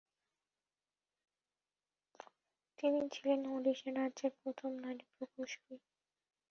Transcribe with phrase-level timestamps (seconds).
[2.79, 5.77] তিনি ছিলেন ওডিশা রাজ্যের প্রথম নারী প্রকৌশলী।